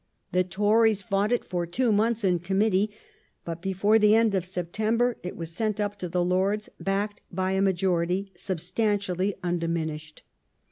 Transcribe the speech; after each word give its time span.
The 0.31 0.43
Tories 0.43 1.03
fought 1.03 1.31
it 1.31 1.45
for 1.45 1.67
two 1.67 1.91
months 1.91 2.23
in 2.23 2.39
Committee, 2.39 2.89
but 3.45 3.61
before 3.61 3.99
the 3.99 4.15
end 4.15 4.33
of 4.33 4.45
September 4.47 5.15
it 5.21 5.35
was 5.37 5.51
sent 5.51 5.79
up 5.79 5.99
to 5.99 6.09
the 6.09 6.25
Lords 6.25 6.69
backed 6.79 7.21
by 7.31 7.51
a 7.51 7.61
majority 7.61 8.31
substantially 8.35 9.35
undiminished. 9.43 10.23